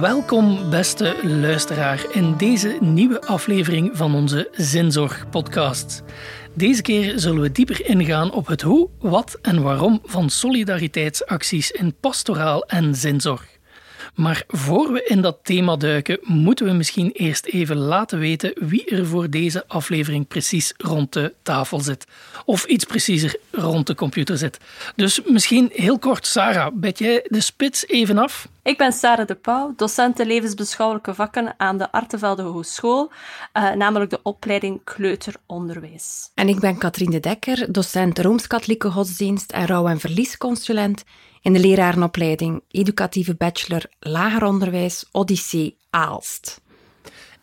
[0.00, 6.02] Welkom, beste luisteraar, in deze nieuwe aflevering van onze Zinzorg-podcast.
[6.54, 11.94] Deze keer zullen we dieper ingaan op het hoe, wat en waarom van solidariteitsacties in
[12.00, 13.55] pastoraal en zinzorg.
[14.16, 18.84] Maar voor we in dat thema duiken, moeten we misschien eerst even laten weten wie
[18.84, 22.06] er voor deze aflevering precies rond de tafel zit.
[22.44, 24.58] Of iets preciezer, rond de computer zit.
[24.94, 28.48] Dus misschien heel kort, Sarah, bed jij de spits even af?
[28.62, 33.10] Ik ben Sarah de Pauw, docent levensbeschouwelijke vakken aan de Artevelde Hogeschool,
[33.54, 36.30] uh, namelijk de opleiding kleuteronderwijs.
[36.34, 41.04] En ik ben Katrien de Dekker, docent Rooms-Katholieke Godsdienst en rouw- en verliesconsulent
[41.46, 46.60] in de lerarenopleiding Educatieve Bachelor Lager Onderwijs Odyssee Aalst.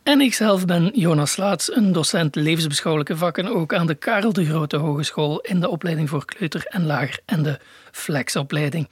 [0.03, 4.77] En ikzelf ben Jonas Laats, een docent levensbeschouwelijke vakken, ook aan de Karel de Grote
[4.77, 7.59] Hogeschool in de opleiding voor kleuter en lager en de
[7.91, 8.87] flexopleiding.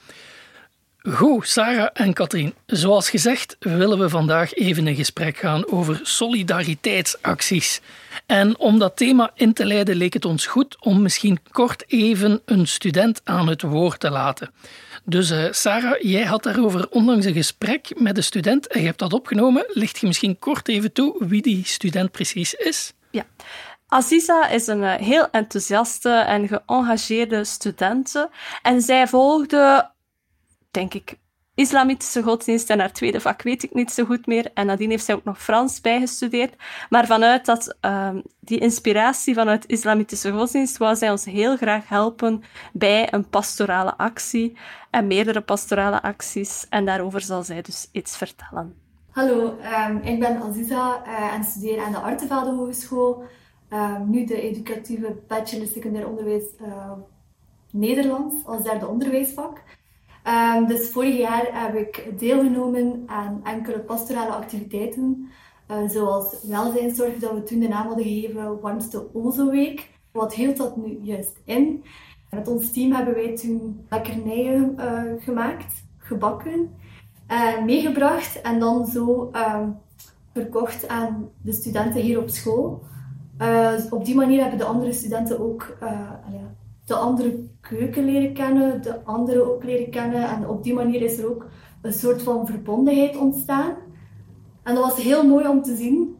[0.98, 2.54] Goed, Sarah en Katrien.
[2.66, 7.82] Zoals gezegd willen we vandaag even in gesprek gaan over solidariteitsacties.
[8.26, 12.42] En om dat thema in te leiden leek het ons goed om misschien kort even
[12.46, 14.52] een student aan het woord te laten.
[15.04, 19.00] Dus uh, Sarah, jij had daarover onlangs een gesprek met een student en je hebt
[19.00, 19.66] dat opgenomen.
[19.68, 22.94] Licht je misschien kort even toe wie die student precies is?
[23.12, 23.26] Ja.
[23.88, 28.30] Aziza is een uh, heel enthousiaste en geëngageerde studente
[28.62, 29.92] en zij volgde
[30.72, 31.16] denk ik,
[31.56, 34.52] islamitische godsdienst en haar tweede vak weet ik niet zo goed meer.
[34.54, 36.56] En nadien heeft zij ook nog Frans bijgestudeerd.
[36.90, 42.44] Maar vanuit dat, uh, die inspiratie vanuit islamitische godsdienst wou zij ons heel graag helpen
[42.74, 44.58] bij een pastorale actie
[44.90, 46.66] en meerdere pastorale acties.
[46.70, 48.76] En daarover zal zij dus iets vertellen.
[49.12, 49.58] Hallo,
[49.90, 53.24] um, ik ben Aziza uh, en studeer aan de Artevelde Hogeschool.
[53.74, 56.92] Um, nu de educatieve bachelor secundair onderwijs uh,
[57.72, 59.62] Nederlands als derde onderwijsvak.
[60.28, 65.30] Um, dus vorig jaar heb ik deelgenomen aan enkele pastorale activiteiten,
[65.72, 69.90] uh, zoals welzijnszorg, dat we toen de naam hadden gegeven Warmste Ozo-week.
[70.12, 71.84] Wat hield dat nu juist in?
[72.30, 76.70] Met ons team hebben wij toen lekkernijen uh, gemaakt, gebakken,
[77.32, 79.78] uh, meegebracht en dan zo um,
[80.34, 82.84] verkocht aan de studenten hier op school.
[83.90, 85.78] op die manier hebben de andere studenten ook
[86.92, 90.30] de andere keuken leren kennen, de anderen ook leren kennen.
[90.30, 91.46] En op die manier is er ook
[91.82, 93.76] een soort van verbondenheid ontstaan.
[94.64, 96.16] En dat was heel mooi om te zien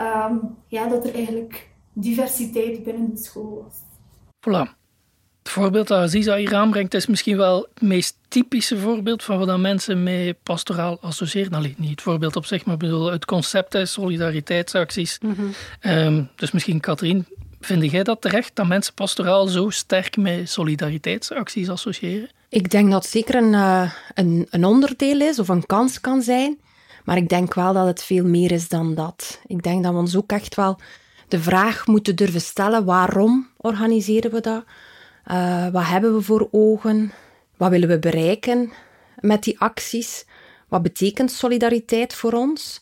[0.00, 3.74] um, ja, dat er eigenlijk diversiteit binnen de school was.
[4.40, 4.74] Voilà.
[5.42, 9.58] Het voorbeeld dat Aziza hier aanbrengt is misschien wel het meest typische voorbeeld van wat
[9.58, 11.50] mensen met pastoraal associëren.
[11.50, 15.18] Nou, niet het voorbeeld op zich, maar bedoel, het concept is solidariteitsacties.
[15.20, 15.52] Mm -hmm.
[15.92, 17.26] um, dus misschien Katrien,
[17.66, 22.28] Vind jij dat terecht, dat mensen pastoraal zo sterk met solidariteitsacties associëren?
[22.48, 26.22] Ik denk dat het zeker een, uh, een, een onderdeel is of een kans kan
[26.22, 26.58] zijn.
[27.04, 29.40] Maar ik denk wel dat het veel meer is dan dat.
[29.46, 30.78] Ik denk dat we ons ook echt wel
[31.28, 34.64] de vraag moeten durven stellen: waarom organiseren we dat?
[35.30, 37.12] Uh, wat hebben we voor ogen?
[37.56, 38.72] Wat willen we bereiken
[39.20, 40.26] met die acties?
[40.68, 42.80] Wat betekent solidariteit voor ons?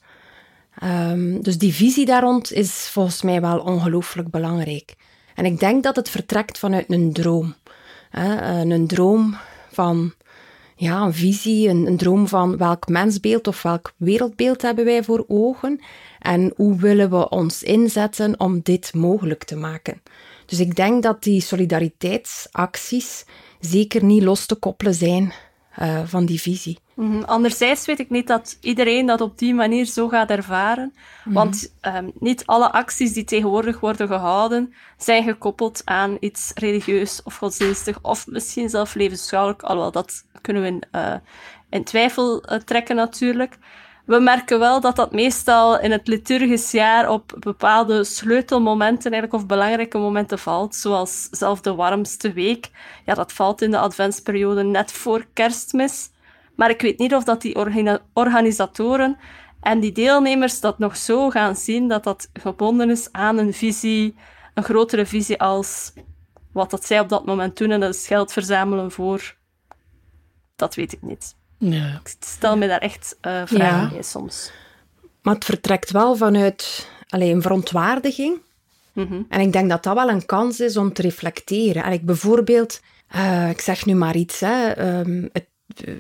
[0.82, 4.94] Um, dus die visie daar rond is volgens mij wel ongelooflijk belangrijk.
[5.34, 7.54] En ik denk dat het vertrekt vanuit een droom.
[8.10, 8.60] Hè?
[8.60, 9.36] Een droom
[9.72, 10.12] van
[10.76, 15.80] ja, een visie, een, droom van welk mensbeeld of welk wereldbeeld hebben wij voor ogen
[16.18, 20.02] en hoe willen we ons inzetten om dit mogelijk te maken.
[20.46, 23.24] Dus ik denk dat die solidariteitsacties
[23.60, 25.32] zeker niet los te koppelen zijn
[25.80, 26.78] uh, van die visie.
[26.94, 27.24] Mm -hmm.
[27.24, 30.84] Anderzijds weet ik niet dat iedereen dat op die manier zo gaat ervaren.
[30.84, 31.32] Mm -hmm.
[31.32, 37.36] Want um, niet alle acties die tegenwoordig worden gehouden, zijn gekoppeld aan iets religieus of
[37.36, 39.62] godsdienstig, of misschien zelfs levensbeschouwelijk.
[39.62, 41.14] Alhoewel, dat kunnen we in, uh,
[41.70, 43.58] in twijfel uh, trekken natuurlijk.
[44.04, 49.48] We merken wel dat dat meestal in het liturgisch jaar op bepaalde sleutelmomenten eigenlijk, of
[49.48, 52.70] belangrijke momenten valt, zoals zelf de warmste week.
[53.04, 56.10] Ja, dat valt in de adventsperiode net voor kerstmis.
[56.56, 59.16] Maar ik weet niet of dat die orga organisatoren
[59.60, 64.14] en die deelnemers dat nog zo gaan zien dat dat gebonden is aan een visie,
[64.54, 65.92] een grotere visie als
[66.52, 69.36] wat dat zij op dat moment doen en dat is geld verzamelen voor.
[70.56, 71.36] Dat weet ik niet.
[71.70, 72.00] Ja.
[72.04, 74.52] Ik stel me daar echt uh, vragen bij soms.
[75.22, 78.38] Maar het vertrekt wel vanuit allee, een verontwaardiging.
[78.92, 79.26] Mm -hmm.
[79.28, 81.84] En ik denk dat dat wel een kans is om te reflecteren.
[81.84, 82.80] En ik bijvoorbeeld,
[83.16, 85.48] uh, ik zeg nu maar iets, hè, um, het,
[85.84, 85.94] uh,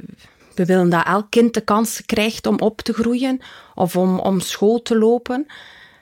[0.54, 3.40] we willen dat elk kind de kans krijgt om op te groeien
[3.74, 5.46] of om, om school te lopen.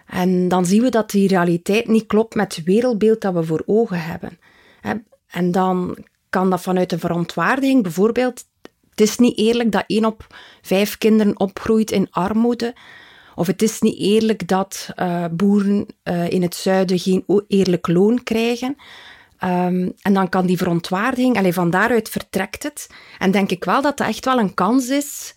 [0.06, 3.62] En dan zien we dat die realiteit niet klopt met het wereldbeeld dat we voor
[3.66, 4.38] ogen hebben.
[5.26, 5.96] En dan
[6.30, 8.44] kan dat vanuit een verontwaardiging bijvoorbeeld
[8.92, 10.26] het is niet eerlijk dat één op
[10.62, 12.74] vijf kinderen opgroeit in armoede.
[13.34, 18.22] Of het is niet eerlijk dat uh, boeren uh, in het zuiden geen eerlijk loon
[18.22, 18.76] krijgen.
[19.44, 22.90] Um, en dan kan die verontwaardiging, allez, van daaruit vertrekt het.
[23.18, 25.34] En denk ik wel dat dat echt wel een kans is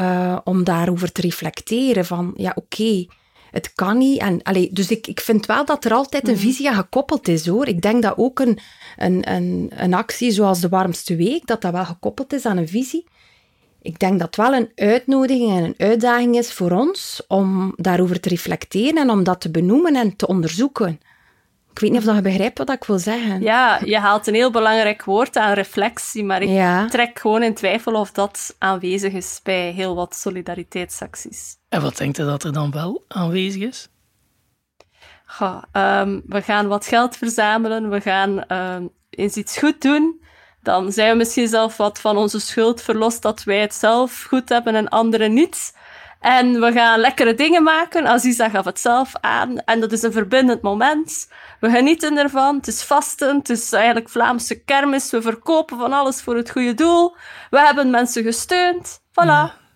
[0.00, 2.04] uh, om daarover te reflecteren.
[2.04, 3.06] Van ja, oké,
[3.50, 4.20] het kan niet.
[4.20, 6.42] En, allez, dus ik, ik vind wel dat er altijd een mhm.
[6.42, 7.66] visie aan gekoppeld is hoor.
[7.66, 8.58] Ik denk dat ook een,
[8.96, 12.68] een, een, een actie zoals de warmste week, dat dat wel gekoppeld is aan een
[12.68, 13.04] visie
[13.82, 18.20] ik denk dat het wel een uitnodiging en een uitdaging is voor ons om daarover
[18.20, 21.00] te reflecteren en om dat te benoemen en te onderzoeken.
[21.78, 23.40] Ik weet niet of je begrijpt wat ik wil zeggen.
[23.40, 27.94] Ja, je haalt een heel belangrijk woord aan reflectie, maar ik trek gewoon in twijfel
[27.94, 31.56] of dat aanwezig is bij heel wat solidariteitsacties.
[31.68, 33.88] En wat denkt u dat er dan wel aanwezig is?
[35.26, 40.20] Goh, um, we gaan wat geld verzamelen, we gaan um, eens iets goed doen
[40.62, 44.48] dan zijn we misschien zelf wat van onze schuld verlost dat wij het zelf goed
[44.48, 45.76] hebben en anderen niet.
[46.20, 48.06] En we gaan lekkere dingen maken.
[48.06, 49.58] Aziza gaf het zelf aan.
[49.58, 51.28] En dat is een verbindend moment.
[51.60, 52.56] We genieten ervan.
[52.56, 53.36] Het is vasten.
[53.36, 55.10] Het is eigenlijk Vlaamse kermis.
[55.10, 57.16] We verkopen van alles voor het goede doel.
[57.50, 59.00] We hebben mensen gesteund.
[59.10, 59.66] Voilà.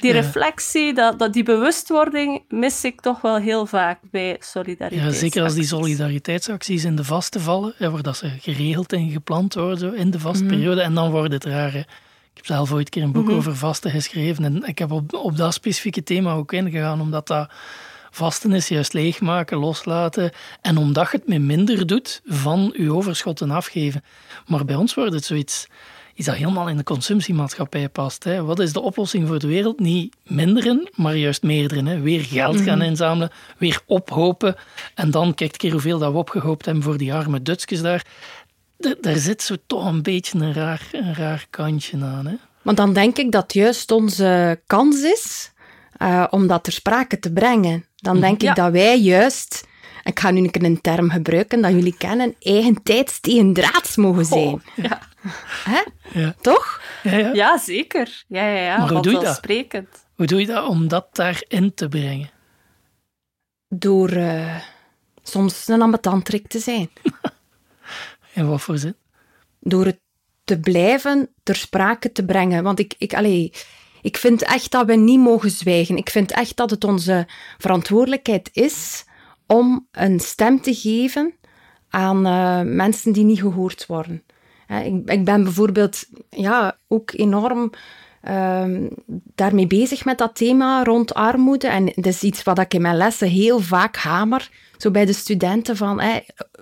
[0.00, 5.02] Die reflectie, dat, dat, die bewustwording mis ik toch wel heel vaak bij solidariteit.
[5.02, 9.54] Ja, zeker als die solidariteitsacties in de vaste vallen, waar dat ze geregeld en gepland
[9.54, 10.52] worden in de vaste mhm.
[10.52, 11.86] periode, en dan wordt het raar.
[12.34, 13.36] Ik heb zelf ooit een keer een boek mhm.
[13.36, 17.48] over vasten geschreven en ik heb op, op dat specifieke thema ook ingegaan, omdat dat
[18.10, 20.30] vasten is juist leegmaken, loslaten.
[20.60, 24.04] En omdat je het met minder doet, van je overschotten afgeven.
[24.46, 25.66] Maar bij ons wordt het zoiets
[26.14, 28.24] is dat helemaal in de consumptiemaatschappij past.
[28.24, 28.44] Hè.
[28.44, 29.80] Wat is de oplossing voor de wereld?
[29.80, 31.88] Niet minderen, maar juist meerdere.
[31.88, 32.00] Hè.
[32.00, 32.86] Weer geld gaan mhm.
[32.86, 34.56] inzamelen, weer ophopen.
[34.94, 38.04] En dan kijk keer hoeveel dat we opgehoopt hebben voor die arme Dutskes daar.
[38.76, 42.26] Daar zit zo toch een beetje een raar, een raar kantje aan.
[42.26, 42.34] Hè.
[42.62, 45.52] Maar dan denk ik dat juist onze kans is
[46.02, 47.86] uh, om dat ter sprake te brengen.
[47.96, 49.66] Dan denk ik dat wij juist
[50.04, 54.52] ik ga nu een term gebruiken dat jullie kennen, eigen tijds tegen draads mogen zijn.
[54.52, 55.00] Oh, ja.
[55.64, 55.82] Hè?
[56.20, 56.34] Ja.
[56.40, 56.80] Toch?
[57.02, 57.32] Ja, ja.
[57.32, 58.24] ja, zeker.
[58.28, 58.78] Ja, ja, ja.
[58.78, 59.36] Maar hoe doe je dat?
[59.36, 59.88] Sprekend.
[60.14, 62.30] Hoe doe je dat om dat daarin te brengen?
[63.68, 64.56] Door uh,
[65.22, 66.90] soms een ambetantrik te zijn.
[68.34, 68.96] In wat voor zin?
[69.60, 70.00] Door het
[70.44, 72.62] te blijven ter sprake te brengen.
[72.62, 73.52] Want ik, ik, allee,
[74.02, 75.96] ik vind echt dat we niet mogen zwijgen.
[75.96, 77.26] Ik vind echt dat het onze
[77.58, 79.04] verantwoordelijkheid is
[79.46, 81.34] om een stem te geven
[81.88, 84.22] aan uh, mensen die niet gehoord worden.
[85.06, 87.70] Ik, ben bijvoorbeeld ja, ook enorm
[88.28, 88.64] uh,
[89.34, 91.68] daarmee bezig met dat thema rond armoede.
[91.68, 94.50] En dat is iets wat ik in mijn lessen heel vaak hamer.
[94.76, 96.02] Zo bij de studenten van,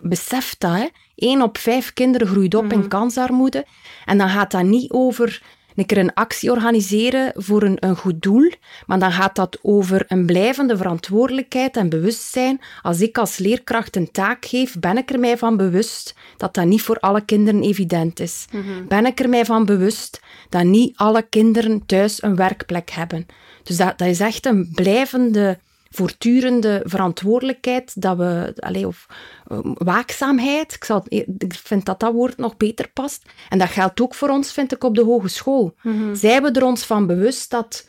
[0.01, 0.87] besef dat, hè.
[1.15, 2.89] Één op vijf kinderen groeit op in mhm.
[2.89, 3.67] kansarmoede.
[4.05, 5.43] En dan gaat dat niet over
[5.75, 8.51] een keer een actie organiseren voor een, een goed doel,
[8.87, 12.61] maar dan gaat dat over een blijvende verantwoordelijkheid en bewustzijn.
[12.83, 16.65] Als ik als leerkracht een taak geef, ben ik er mij van bewust dat dat
[16.65, 18.45] niet voor alle kinderen evident is.
[18.53, 18.87] Mhm.
[18.89, 23.27] Ben ik er mij van bewust dat niet alle kinderen thuis een werkplek hebben.
[23.63, 25.59] Dus dat, dat is echt een blijvende
[25.93, 29.07] voortdurende verantwoordelijkheid, dat we, allez, of
[29.53, 33.23] um, waakzaamheid, ik, zal, ik vind dat dat woord nog beter past.
[33.49, 35.75] En dat geldt ook voor ons, vind ik, op de hogeschool.
[35.83, 37.89] Mm Zijn we er ons van bewust dat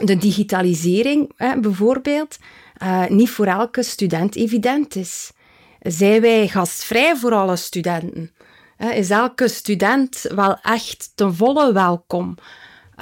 [0.00, 2.38] de digitalisering, hè, bijvoorbeeld,
[2.82, 5.32] uh, niet voor elke student evident is?
[5.80, 8.32] Zijn wij gastvrij voor alle studenten?
[8.78, 12.34] Is elke student wel echt ten volle welkom?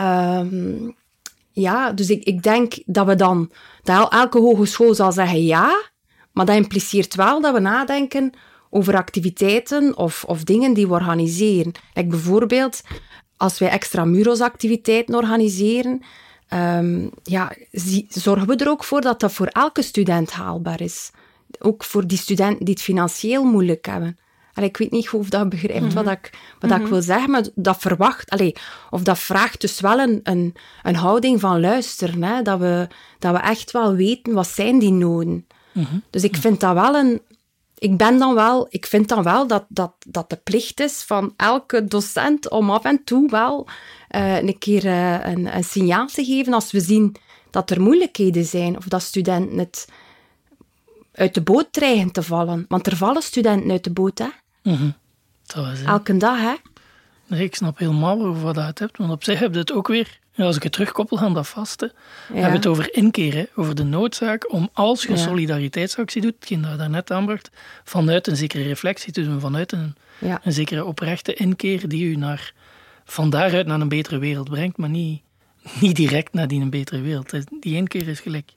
[0.00, 0.96] Um,
[1.60, 3.50] ja, dus ik, ik denk dat we dan,
[3.82, 5.90] dat elke hogeschool zal zeggen ja,
[6.32, 8.32] maar dat impliceert wel dat we nadenken
[8.70, 11.72] over activiteiten of, of dingen die we organiseren.
[11.94, 12.82] Like bijvoorbeeld,
[13.36, 14.06] als wij extra
[14.38, 16.02] activiteiten organiseren,
[16.54, 17.52] um, ja,
[18.08, 21.10] zorgen we er ook voor dat dat voor elke student haalbaar is.
[21.58, 24.18] Ook voor die studenten die het financieel moeilijk hebben.
[24.56, 26.12] Allee, ik weet niet of dat begrijpt wat, mhm.
[26.12, 26.88] ik, wat ik mhm.
[26.88, 28.54] wil zeggen, maar dat verwacht, allee,
[28.90, 32.22] of dat vraagt dus wel een, een, een houding van luisteren.
[32.22, 35.46] Hè, dat, we, dat we echt wel weten wat zijn die noden.
[35.72, 37.20] Mm Dus ik vind dat wel een.
[37.78, 41.32] Ik ben dan wel, ik vind dan wel dat, dat, dat de plicht is van
[41.36, 43.68] elke docent om af en toe wel
[44.10, 47.16] uh, een keer uh, een, een signaal te geven als we zien
[47.50, 49.86] dat er moeilijkheden zijn of dat studenten het
[51.12, 52.64] uit de boot dreigen te vallen.
[52.68, 54.28] Want er vallen studenten uit de boot, hè?
[54.66, 54.94] Mm
[55.86, 56.54] Elke dag, hè?
[57.26, 58.98] Nee, ik snap helemaal over wat je het hebt.
[58.98, 61.92] Want op zich heb je het ook weer, als ik het terugkoppel aan dat vaste,
[62.32, 62.40] ja.
[62.40, 66.70] heb je het over inkeren, over de noodzaak om als je solidariteitsactie doet, hetgeen dat
[66.70, 67.50] je daarnet aanbracht,
[67.84, 72.52] vanuit een zekere reflectie te doen, vanuit een, een zekere oprechte inkeer die u naar
[73.04, 75.22] van daaruit naar een betere wereld brengt, maar niet,
[75.80, 77.30] niet direct naar die een betere wereld.
[77.60, 78.52] Die één keer is gelijk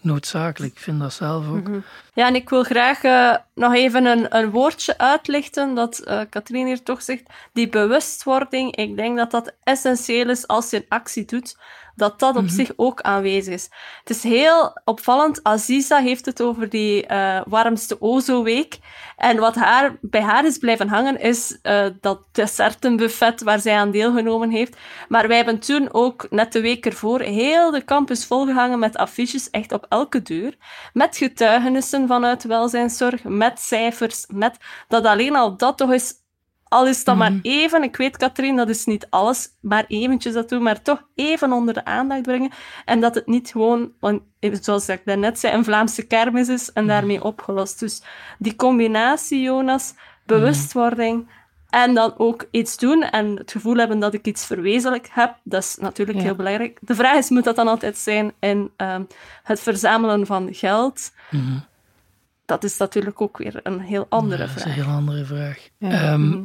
[0.00, 0.72] noodzakelijk.
[0.72, 1.68] Ik vind dat zelf ook.
[1.68, 1.78] Mhm.
[2.14, 6.66] Ja, en ik wil graag uh, nog even een, een woordje uitlichten dat uh, Katrien
[6.66, 7.22] hier toch zegt.
[7.52, 11.56] Die bewustwording, ik denk dat dat essentieel is als je een actie doet
[11.96, 12.52] dat dat op mhm.
[12.52, 13.68] zich ook aanwezig is.
[13.98, 15.40] Het is heel opvallend.
[15.42, 18.78] Aziza heeft het over die uh, warmste Ozo-week.
[19.16, 21.58] En wat haar, bij haar is blijven hangen, is
[22.00, 24.76] dat dessertenbuffet waar zij aan deelgenomen heeft.
[25.08, 29.50] Maar wij hebben toen ook, net de week ervoor, heel de campus volgehangen met affiches,
[29.50, 30.56] echt op elke deur.
[30.92, 34.56] Met getuigenissen vanuit welzijnszorg, met cijfers, met
[34.88, 36.22] dat alleen al dat toch is
[36.74, 37.40] al is dat maar mhm.
[37.42, 41.52] even, ik weet, Katrien, dat is niet alles, maar eventjes dat doen, maar toch even
[41.52, 42.50] onder de aandacht brengen.
[42.84, 46.84] En dat het niet gewoon, want, zoals ik daarnet zei, een Vlaamse kermis is en
[46.84, 46.92] mhm.
[46.92, 47.80] daarmee opgelost.
[47.80, 48.02] Dus
[48.38, 49.94] die combinatie, Jonas,
[50.26, 51.28] bewustwording
[51.70, 55.62] en dan ook iets doen en het gevoel hebben dat ik iets verwezenlijk heb, dat
[55.62, 56.78] is natuurlijk heel belangrijk.
[56.80, 59.02] De vraag is, moet dat dan altijd zijn in ehm,
[59.42, 61.12] het verzamelen van geld?
[61.30, 61.58] Mhm.
[62.44, 64.48] Dat is natuurlijk ook weer een heel andere vraag.
[64.48, 65.68] Dat is een heel andere vraag.
[65.78, 66.42] Ehm,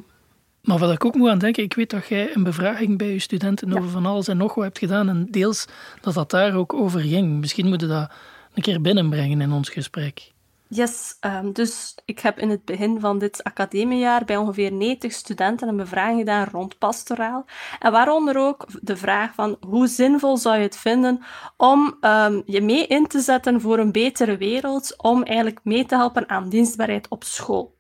[0.62, 3.20] maar wat ik ook moet aan denken, ik weet dat jij een bevraging bij je
[3.20, 5.10] studenten over van alles en nog wat hebt gedaan.
[5.10, 5.66] En deels
[6.02, 7.40] dat dat daar ook over ging.
[7.40, 8.12] Misschien moeten we dat
[8.54, 10.32] een keer binnenbrengen in ons gesprek.
[10.72, 15.68] Yes, um, dus ik heb in het begin van dit academiejaar bij ongeveer 90 studenten
[15.68, 17.46] een bevraging gedaan rond pastoraal.
[17.80, 21.24] En waaronder ook de vraag van hoe zinvol zou je het vinden
[21.58, 25.96] om um, je mee in te zetten voor een betere wereld, om eigenlijk mee te
[25.96, 27.78] helpen aan dienstbaarheid op school.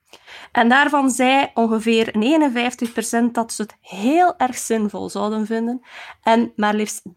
[0.51, 2.13] En daarvan zei ongeveer
[3.27, 5.81] 59% dat ze het heel erg zinvol zouden vinden.
[6.24, 7.12] En maar liefst 13%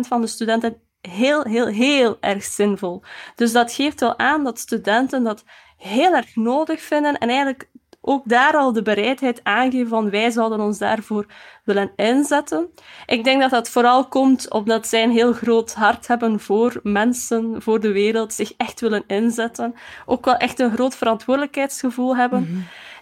[0.00, 3.02] van de studenten heel, heel, heel erg zinvol.
[3.34, 5.44] Dus dat geeft wel aan dat studenten dat
[5.76, 7.68] heel erg nodig vinden en eigenlijk
[8.00, 11.26] ook daar al de bereidheid aangeven van wij zouden ons daarvoor
[11.64, 12.70] willen inzetten.
[13.06, 17.62] Ik denk dat dat vooral komt omdat zij een heel groot hart hebben voor mensen,
[17.62, 19.74] voor de wereld, zich echt willen inzetten.
[20.06, 22.42] Ook wel echt een groot verantwoordelijkheidsgevoel hebben.
[22.42, 22.60] Mhm.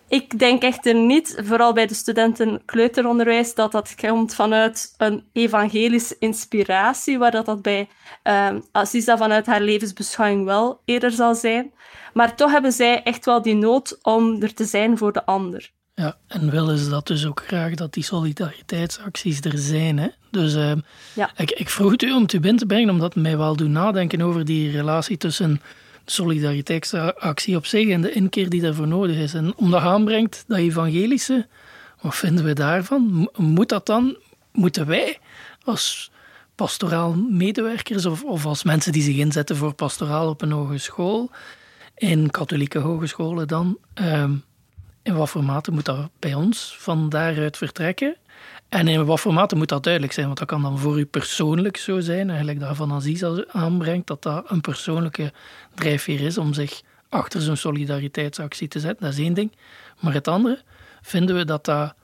[0.08, 6.16] Ik denk echter niet, vooral bij de studenten kleuteronderwijs, dat dat komt vanuit een evangelische
[6.18, 7.88] inspiratie, waar dat, dat bij
[8.22, 11.72] um, Aziza vanuit haar levensbeschouwing wel eerder zal zijn.
[12.12, 15.70] Maar toch hebben zij echt wel die nood om er te zijn voor de ander.
[15.94, 19.98] Ja, en willen ze dat dus ook graag dat die solidariteitsacties er zijn.
[19.98, 20.08] Hè?
[20.30, 20.72] Dus uh,
[21.14, 21.30] ja.
[21.36, 23.56] ik, ik vroeg het u om het u binnen te brengen, omdat het mij wel
[23.56, 25.60] doet nadenken over die relatie tussen
[26.10, 29.34] solidariteitsactie op zich en de inkeer die daarvoor nodig is.
[29.34, 31.46] En om dat aanbrengt, dat evangelische,
[32.00, 33.30] wat vinden we daarvan?
[33.36, 34.16] Moet dat dan,
[34.52, 35.18] moeten wij
[35.64, 36.10] als
[36.54, 41.30] pastoraal medewerkers of, of als mensen die zich inzetten voor pastoraal op een hogeschool,
[41.94, 44.32] in katholieke hogescholen dan, ehm,
[45.02, 48.16] in wat voor mate moet dat bij ons van daaruit vertrekken?
[48.68, 50.26] En in wat voor mate moet dat duidelijk zijn?
[50.26, 54.22] Want dat kan dan voor u persoonlijk zo zijn, eigenlijk dat Van Aziz aanbrengt, dat
[54.22, 55.32] dat een persoonlijke
[55.74, 59.04] drijfveer is om zich achter zo'n solidariteitsactie te zetten.
[59.04, 59.52] Dat is één ding.
[60.00, 60.62] Maar het andere,
[61.02, 61.94] vinden we dat dat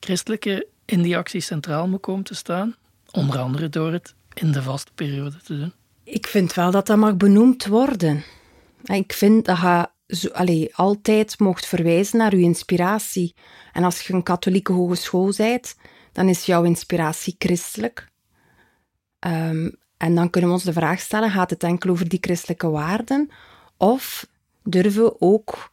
[0.00, 2.76] christelijke in die actie centraal moet komen te staan?
[3.10, 5.72] Onder andere door het in de vaste periode te doen.
[6.04, 8.24] Ik vind wel dat dat mag benoemd worden.
[8.84, 9.88] Ik vind dat je
[10.32, 13.34] allez, altijd mocht verwijzen naar je inspiratie.
[13.72, 15.76] En als je een katholieke hogeschool bent,
[16.18, 18.08] dan is jouw inspiratie christelijk.
[19.26, 22.68] Um, en dan kunnen we ons de vraag stellen: gaat het enkel over die christelijke
[22.68, 23.30] waarden?
[23.76, 24.26] Of
[24.62, 25.72] durven we ook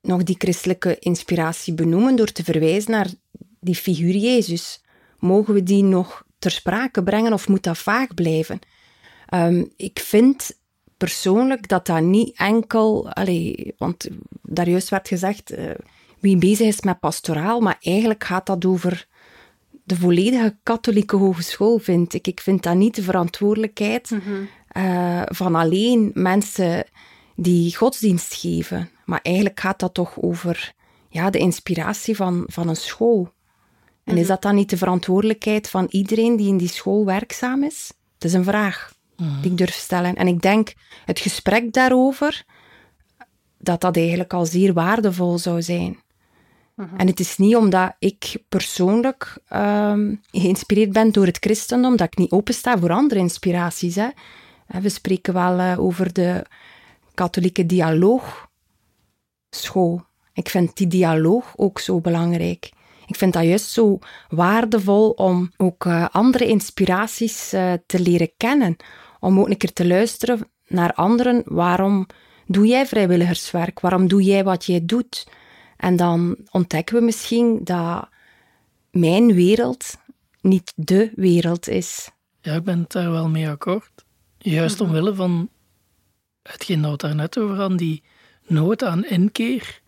[0.00, 3.10] nog die christelijke inspiratie benoemen door te verwijzen naar
[3.60, 4.82] die figuur Jezus?
[5.18, 8.58] Mogen we die nog ter sprake brengen of moet dat vaag blijven?
[9.34, 10.58] Um, ik vind
[10.96, 14.08] persoonlijk dat dat niet enkel, allez, want
[14.42, 15.70] daar juist werd gezegd, uh,
[16.20, 19.06] wie bezig is met pastoraal, maar eigenlijk gaat dat over
[19.84, 22.26] de volledige katholieke hogeschool, vind ik.
[22.26, 24.44] Ik vind dat niet de verantwoordelijkheid mhm.
[24.68, 26.84] eh, van alleen mensen
[27.36, 28.90] die godsdienst geven.
[29.04, 30.74] Maar eigenlijk gaat dat toch over
[31.08, 33.32] ja, de inspiratie van, van een school.
[34.04, 34.28] En is mhm.
[34.28, 37.92] dat dan niet de verantwoordelijkheid van iedereen die in die school werkzaam is?
[38.14, 39.40] Het is een vraag mhm.
[39.40, 40.14] die ik durf stellen.
[40.14, 40.72] En ik denk
[41.04, 42.44] het gesprek daarover,
[43.58, 46.02] dat dat eigenlijk al zeer waardevol zou zijn.
[46.74, 46.96] Mhm.
[46.96, 52.18] En het is niet omdat ik persoonlijk um, geïnspireerd ben door het christendom, dat ik
[52.18, 53.94] niet opensta voor andere inspiraties.
[53.94, 54.08] Hè.
[54.66, 56.44] We spreken wel uh, over de
[57.14, 60.02] katholieke dialoogschool.
[60.32, 62.70] Ik vind die dialoog ook zo belangrijk.
[63.06, 68.76] Ik vind dat juist zo waardevol om ook uh, andere inspiraties uh, te leren kennen.
[69.20, 71.42] Om ook een keer te luisteren naar anderen.
[71.44, 72.06] Waarom
[72.46, 73.80] doe jij vrijwilligerswerk?
[73.80, 75.26] Waarom doe jij wat jij doet?
[75.76, 78.08] En dan ontdekken we misschien dat
[78.90, 79.96] mijn wereld
[80.40, 82.10] niet de wereld is.
[82.40, 84.04] Ja, ik ben het daar wel mee akkoord.
[84.38, 84.88] Juist Mhm.
[84.88, 85.48] omwille van
[86.42, 88.02] hetgeen dat we daarnet over hadden, die
[88.46, 89.80] nood aan inkeer.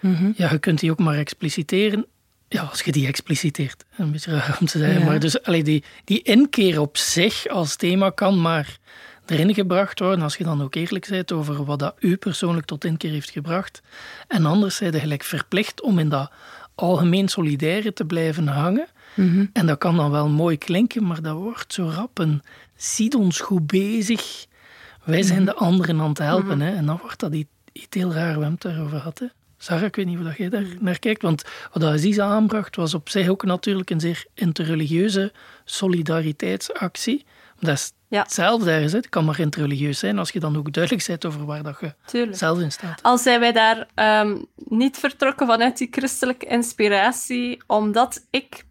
[0.00, 0.30] Mhm.
[0.36, 2.06] Ja, je kunt die ook maar expliciteren.
[2.48, 3.84] Ja, als je die expliciteert.
[3.96, 4.98] Een beetje raar om te zeggen.
[5.00, 5.04] Ja.
[5.06, 8.78] Maar dus, allee, die, die inkeer op zich als thema kan maar
[9.30, 10.22] erin gebracht worden.
[10.22, 13.82] Als je dan ook eerlijk bent over wat dat u persoonlijk tot inkeer heeft gebracht.
[14.28, 16.30] En anders zijn je gelijk verplicht om in dat
[16.74, 18.86] algemeen solidaire te blijven hangen.
[19.14, 19.46] Mhm.
[19.52, 22.42] En dat kan dan wel mooi klinken, maar dat wordt zo rap een
[22.76, 24.46] ziet ons goed bezig.
[25.04, 26.60] Wij zijn de anderen aan het helpen.
[26.60, 26.74] Hè?
[26.74, 28.34] En dan wordt dat iets, iets heel raar.
[28.34, 29.18] We hebben het daarover gehad.
[29.18, 29.26] Hè?
[29.58, 31.22] Sarah, ik weet niet hoe jij daar naar kijkt.
[31.22, 35.32] Want wat Aziza aanbracht was op zich ook natuurlijk een zeer interreligieuze
[35.64, 37.24] solidariteitsactie.
[37.58, 38.22] Dat is Ja.
[38.22, 38.92] hetzelfde ergens.
[38.92, 41.94] Het kan maar interreligieus zijn als je dan ook duidelijk bent over waar dat je
[42.06, 42.36] Tuurlijk.
[42.38, 43.02] zelf in staat.
[43.02, 48.64] Al zijn wij daar ehm, niet vertrokken vanuit die christelijke inspiratie, omdat ik,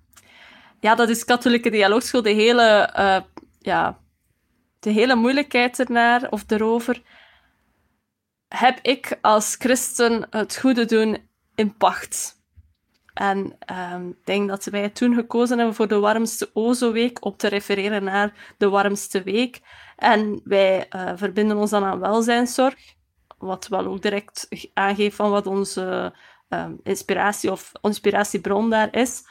[0.80, 3.22] ja, dat is katholieke dialoogschool, de hele, eh,
[3.60, 4.00] ja,
[4.80, 7.02] de hele moeilijkheid ernaar of erover,
[8.48, 11.18] heb ik als christen het goede doen
[11.56, 12.39] in pacht.
[13.14, 17.48] En ehm, ik denk dat wij toen gekozen hebben voor de warmste Ozo-week, om te
[17.48, 19.62] refereren naar de warmste week.
[19.96, 22.96] En wij eh, verbinden ons dan aan welzijnszorg,
[23.38, 26.14] wat wel ook direct aangeeft van wat onze
[26.50, 29.24] ehm, inspiratie of inspiratiebron daar is.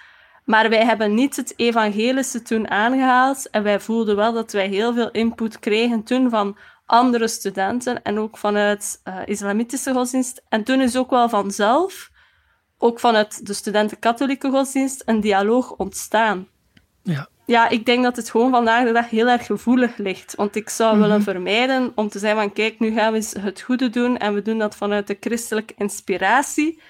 [0.44, 4.94] Maar wij hebben niet het evangelische toen aangehaald en wij voelden wel dat wij heel
[4.94, 6.56] veel input kregen toen van
[6.86, 10.42] andere studenten en ook vanuit eh, islamitische godsdienst.
[10.48, 12.10] En toen is ook wel vanzelf,
[12.78, 16.48] ook vanuit de studenten katholieke godsdienst, een dialoog ontstaan.
[17.02, 17.28] Ja.
[17.46, 20.34] Ja, ik denk dat het gewoon vandaag de dag heel erg gevoelig ligt.
[20.34, 23.60] Want ik zou willen vermijden om te zeggen van kijk, nu gaan we eens het
[23.60, 26.80] goede doen en we doen dat vanuit de christelijke inspiratie.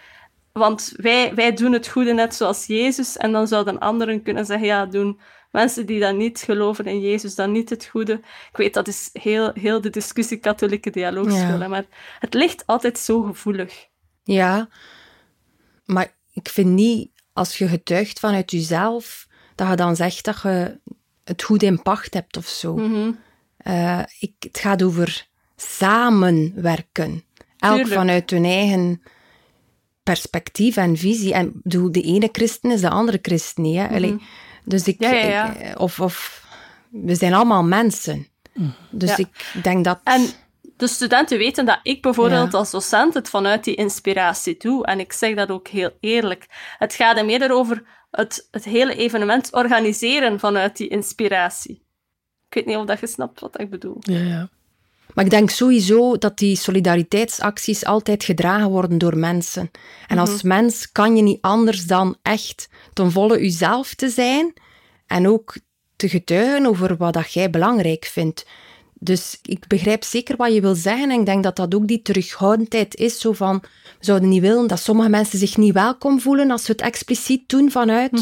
[0.52, 4.66] Want wij, wij doen het goede net zoals Jezus en dan zouden anderen kunnen zeggen
[4.66, 5.20] ja, doen
[5.50, 8.12] mensen die dan niet geloven in Jezus dan niet het goede.
[8.50, 11.10] Ik weet, dat is heel, heel de discussie katholieke Ja.
[11.58, 11.84] hè, maar
[12.18, 13.86] het ligt altijd zo gevoelig.
[14.22, 14.68] Ja,
[15.88, 20.78] maar ik vind niet, als je getuigt vanuit jezelf, dat je dan zegt dat je
[21.24, 22.76] het goed in pacht hebt of zo.
[22.76, 23.10] Mhm.
[23.56, 27.24] Eh, ik, het gaat over samenwerken.
[27.58, 27.94] Elk Tuurlijk.
[27.94, 29.02] vanuit hun eigen
[30.02, 31.32] perspectief en visie.
[31.34, 33.76] En bedoel, de ene christen is de andere christen niet.
[33.76, 33.88] Hè?
[33.88, 34.16] Allee,
[34.64, 35.10] dus ik, Mhm.
[35.14, 35.54] Ja, ja, ja.
[35.56, 36.46] ik- Of, of
[36.90, 38.26] we zijn allemaal mensen.
[38.90, 39.16] Dus Ja.
[39.18, 40.00] ik denk dat.
[40.04, 40.26] En
[40.78, 42.58] de studenten weten dat ik bijvoorbeeld Ja.
[42.58, 44.86] als docent het vanuit die inspiratie doe.
[44.86, 46.46] En ik zeg dat ook heel eerlijk.
[46.78, 51.86] Het gaat er meer over het, het hele evenement organiseren vanuit die inspiratie.
[52.48, 53.96] Ik weet niet of dat je snapt wat ik bedoel.
[54.00, 54.48] Ja, ja.
[55.14, 59.70] Maar ik denk sowieso dat die solidariteitsacties altijd gedragen worden door mensen.
[60.06, 64.52] En als mens kan je niet anders dan echt ten volle jezelf te zijn
[65.06, 65.56] en ook
[65.96, 68.46] te getuigen over wat dat jij belangrijk vindt.
[69.00, 72.02] Dus ik begrijp zeker wat je wil zeggen en ik denk dat dat ook die
[72.02, 73.58] terughoudendheid is, zo van,
[73.98, 77.48] we zouden niet willen dat sommige mensen zich niet welkom voelen als we het expliciet
[77.48, 78.12] doen vanuit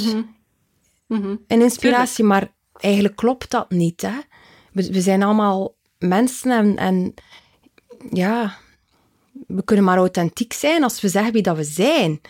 [1.08, 1.36] Mhm.
[1.46, 4.02] een inspiratie, maar eigenlijk klopt dat niet.
[4.02, 4.18] Hè?
[4.72, 7.14] We, we zijn allemaal mensen en, en
[8.10, 8.56] ja,
[9.46, 12.20] we kunnen maar authentiek zijn als we zeggen wie dat we zijn.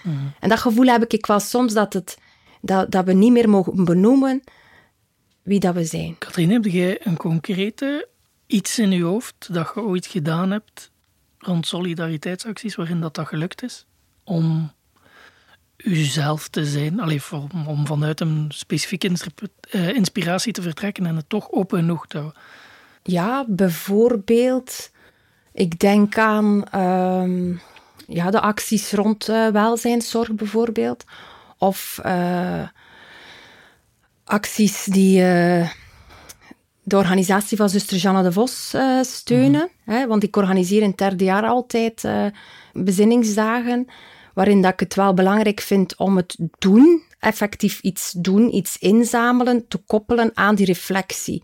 [0.41, 2.19] En dat gevoel heb ik wel soms dat, het,
[2.61, 4.43] dat, dat we niet meer mogen benoemen
[5.43, 6.19] wie dat we zijn.
[6.19, 8.09] Katrien, heb jij een concrete
[8.47, 10.91] iets in je hoofd dat je ooit gedaan hebt
[11.39, 13.87] rond solidariteitsacties waarin dat, dat gelukt is?
[14.25, 14.73] Om
[15.77, 17.21] uzelf te zijn, Allee,
[17.67, 19.11] om, vanuit een specifieke
[19.71, 22.41] eh, inspiratie te vertrekken en het toch open genoeg te houden.
[23.03, 24.91] Ja, bijvoorbeeld,
[25.53, 27.55] ik denk aan ehm,
[28.07, 31.05] ja, de acties rond eh, welzijnszorg bijvoorbeeld.
[31.59, 32.69] Of eh,
[34.25, 35.23] acties die
[36.87, 39.69] de organisatie van zuster Janne de Vos eh, steunen.
[39.85, 42.27] Hè, want ik organiseer in het derde jaar altijd eh,
[42.73, 43.87] bezinningsdagen,
[44.35, 49.69] waarin dat ik het wel belangrijk vind om het doen, effectief iets doen, iets inzamelen,
[49.69, 51.43] te koppelen aan die reflectie.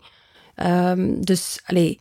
[0.55, 1.99] Ehm, dus allee,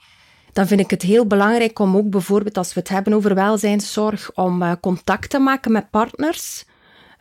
[0.52, 4.30] dan vind ik het heel belangrijk om ook bijvoorbeeld, als we het hebben over welzijnszorg,
[4.34, 6.64] om eh, contact te maken met partners.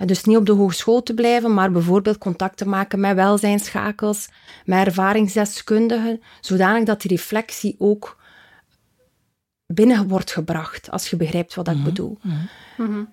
[0.01, 4.29] En dus niet op de hogeschool te blijven, maar bijvoorbeeld contact te maken met welzijnsschakels,
[4.65, 8.17] met ervaringsdeskundigen, zodanig dat die reflectie ook
[9.65, 12.17] binnen wordt gebracht, als je begrijpt wat ik bedoel.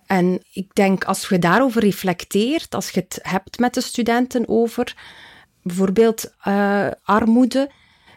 [0.06, 4.96] En ik denk, als je daarover reflecteert, als je het hebt met de studenten over
[5.62, 7.70] bijvoorbeeld eh, armoede,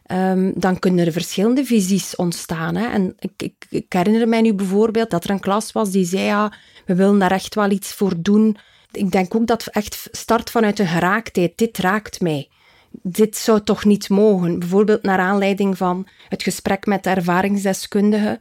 [0.05, 2.75] ehm, dan kunnen er verschillende visies ontstaan.
[2.75, 2.85] Hè.
[2.87, 6.23] En ik, ik, ik herinner mij nu bijvoorbeeld dat er een klas was die zei,
[6.23, 6.53] ja,
[6.91, 8.57] we willen daar echt wel iets voor doen
[8.91, 11.57] ik denk ook dat echt start vanuit een geraaktheid.
[11.57, 12.49] Dit raakt mij.
[12.91, 14.59] Dit zou toch niet mogen.
[14.59, 18.39] Bijvoorbeeld naar aanleiding van het gesprek met de ervaringsdeskundige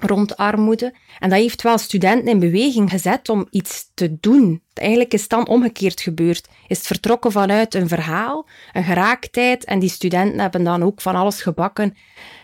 [0.00, 0.94] rond armoede.
[1.18, 4.62] En dat heeft wel studenten in beweging gezet om iets te doen.
[4.74, 6.48] Eigenlijk is het dan omgekeerd gebeurd.
[6.66, 11.14] Is het vertrokken vanuit een verhaal, een geraaktheid, en die studenten hebben dan ook van
[11.14, 11.96] alles gebakken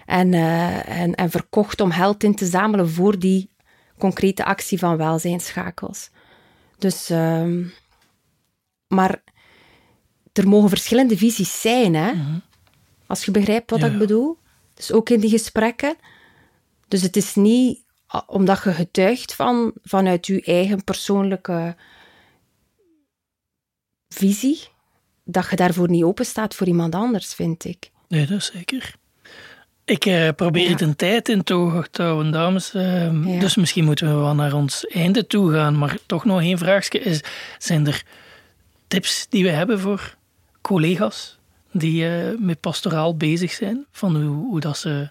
[0.06, 3.53] en, uh, en, en verkocht om geld in te zamelen voor die
[3.98, 6.10] concrete actie van welzijnsschakels.
[6.78, 7.66] Dus, uh,
[8.86, 9.22] maar
[10.32, 12.12] er mogen verschillende visies zijn, hè?
[12.12, 12.38] Mhm.
[13.06, 14.38] Als je begrijpt wat ik bedoel.
[14.74, 15.96] Dus ook in die gesprekken.
[16.88, 17.82] Dus het is niet
[18.26, 21.76] omdat je getuigt van, vanuit je eigen persoonlijke
[24.08, 24.68] visie,
[25.24, 27.90] dat je daarvoor niet open staat voor iemand anders, vind ik.
[28.08, 28.96] Nee, dat is zeker.
[29.84, 32.74] Ik uh, probeer het een tijd in toog te houden, dames.
[32.74, 35.78] Uh, Dus misschien moeten we wel naar ons einde toe gaan.
[35.78, 36.98] Maar toch nog één vraagje.
[36.98, 37.20] Is,
[37.58, 38.02] zijn er
[38.88, 40.14] tips die we hebben voor
[40.60, 41.38] collega's
[41.72, 43.86] die uh, met pastoraal bezig zijn?
[43.90, 45.08] Van hoe, hoe dat ze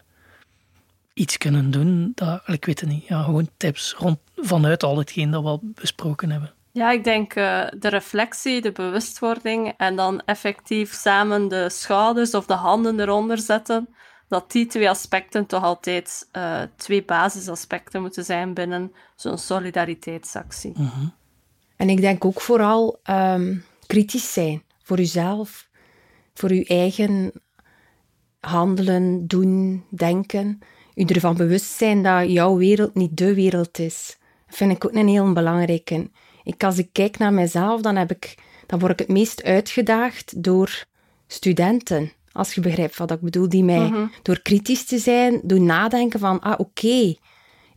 [1.13, 2.11] iets kunnen doen?
[2.15, 3.07] Dat, ik weet het niet.
[3.07, 6.53] Ja, gewoon tips rond, vanuit al hetgeen dat we al besproken hebben.
[6.71, 12.45] Ja, ik denk uh, de reflectie, de bewustwording en dan effectief samen de schouders of
[12.45, 13.87] de handen eronder zetten
[14.33, 20.71] dat die twee aspecten toch altijd uh, twee basisaspecten moeten zijn binnen zo'n solidariteitsactie.
[20.75, 21.05] Mhm.
[21.75, 25.69] En ik denk ook vooral um, kritisch zijn voor uzelf,
[26.33, 27.31] voor uw eigen
[28.39, 30.59] handelen, doen, denken.
[30.95, 34.17] U ervan bewust zijn dat jouw wereld niet de wereld is.
[34.47, 36.09] Dat vind ik ook een heel belangrijke.
[36.43, 40.43] Ik, als ik kijk naar mezelf, dan, heb ik, dan word ik het meest uitgedaagd
[40.43, 40.85] door
[41.27, 44.05] studenten als je begrijpt wat ik bedoel, die mij mhm.
[44.21, 47.17] door kritisch te zijn, doen nadenken van, ah, oké.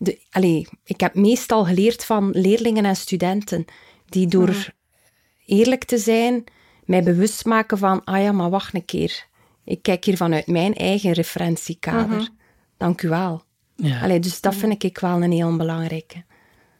[0.00, 0.66] Okay.
[0.84, 3.64] ik heb meestal geleerd van leerlingen en studenten,
[4.08, 4.68] die door mhm.
[5.46, 6.44] eerlijk te zijn,
[6.84, 9.26] mij bewust maken van, ah ja, maar wacht een keer.
[9.64, 12.16] Ik kijk hier vanuit mijn eigen referentiekader.
[12.16, 12.26] Mhm.
[12.76, 13.44] Dank u wel.
[13.76, 14.00] Ja.
[14.00, 16.24] Allee, dus dat vind ik wel een heel belangrijke.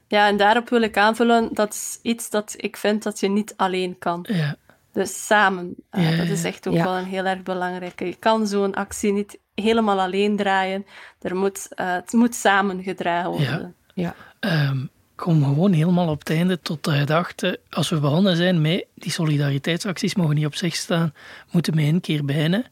[0.09, 3.55] Ja, en daarop wil ik aanvullen, dat is iets dat ik vind dat je niet
[3.57, 4.27] alleen kan.
[4.29, 4.57] Ja.
[4.97, 8.07] Dus samen, uh, dat is echt ook wel een heel erg belangrijke.
[8.07, 10.87] Je kan zo'n actie niet helemaal alleen draaien.
[11.21, 13.75] Er moet, uh, het moet samen gedragen worden.
[13.95, 14.15] Ja.
[14.41, 18.87] Um, kom gewoon helemaal op het einde tot de gedachte, als we begonnen zijn met
[18.95, 21.13] die solidariteitsacties mogen niet op zich staan,
[21.51, 22.63] moeten we één keer bijna.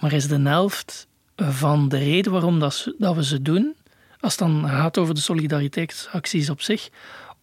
[0.00, 3.74] Maar is de helft van de reden waarom dat, dat we ze doen,
[4.20, 6.90] als het dan gaat over de solidariteitsacties op zich,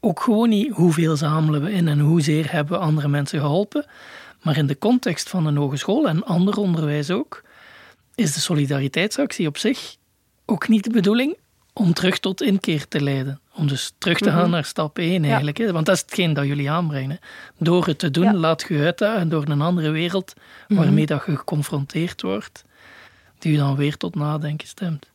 [0.01, 3.85] ook gewoon niet hoeveel zamelen we in en hoezeer hebben we andere mensen geholpen.
[4.41, 7.43] Maar in de context van een hogeschool en ander onderwijs ook,
[8.15, 9.95] is de solidariteitsactie op zich
[10.45, 11.37] ook niet de bedoeling
[11.73, 13.39] om terug tot inkeer te leiden.
[13.53, 14.49] Om dus terug te gaan mhm.
[14.49, 15.71] naar stap 1 eigenlijk.
[15.71, 17.19] Want dat is hetgeen dat jullie aanbrengen.
[17.57, 20.33] Door het te doen, laat je uitdagen door een andere wereld
[20.67, 21.05] waarmee mhm.
[21.05, 22.63] dat je geconfronteerd wordt,
[23.39, 25.10] die je dan weer tot nadenken stemt.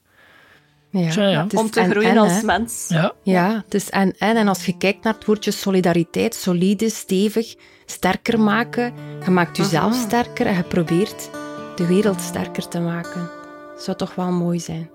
[0.91, 1.47] Ja.
[1.55, 2.87] Om te groeien als mens.
[2.89, 4.37] Ja, ja het is en, en.
[4.37, 7.55] En als je kijkt naar het woordje solidariteit, solide, stevig,
[7.87, 8.95] sterker maken.
[9.25, 11.31] Je maakt jezelf sterker en je probeert
[11.77, 13.31] de wereld sterker te maken.
[13.75, 14.91] Dat zou toch wel mooi zijn.